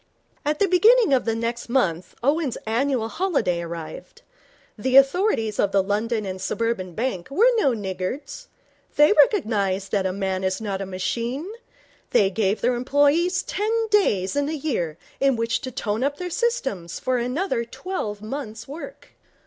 At 0.43 0.57
the 0.57 0.67
beginning 0.67 1.13
of 1.13 1.25
the 1.25 1.35
next 1.35 1.69
month 1.69 2.15
Owen's 2.23 2.57
annual 2.65 3.07
holiday 3.07 3.61
arrived. 3.61 4.23
The 4.75 4.97
authorities 4.97 5.59
of 5.59 5.71
the 5.71 5.83
London 5.83 6.25
and 6.25 6.41
Suburban 6.41 6.95
Bank 6.95 7.29
were 7.29 7.51
no 7.57 7.73
niggards. 7.75 8.47
They 8.95 9.13
recognized 9.13 9.91
that 9.91 10.07
a 10.07 10.11
man 10.11 10.43
is 10.43 10.59
not 10.59 10.81
a 10.81 10.87
machine. 10.87 11.51
They 12.09 12.31
gave 12.31 12.61
their 12.61 12.73
employees 12.73 13.43
ten 13.43 13.69
days 13.89 14.35
in 14.35 14.47
the 14.47 14.57
year 14.57 14.97
in 15.19 15.35
which 15.35 15.61
to 15.61 15.71
tone 15.71 16.03
up 16.03 16.17
their 16.17 16.31
systems 16.31 16.99
for 16.99 17.19
another 17.19 17.63
twelve 17.63 18.23
months' 18.23 18.67
work. 18.67 19.09